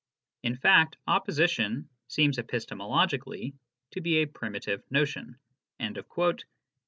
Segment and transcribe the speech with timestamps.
[0.41, 3.53] In fact, opposition seems epistemologically
[3.91, 5.37] to be a primitive notion"
[5.79, 5.93] (p.